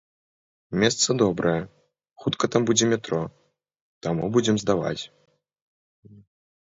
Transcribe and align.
Месца 0.83 1.09
добрае, 1.21 1.59
хутка 2.25 2.45
там 2.55 2.65
будзе 2.69 2.85
метро, 2.93 3.21
таму 4.07 4.23
будзем 4.39 4.55
здаваць. 4.65 5.03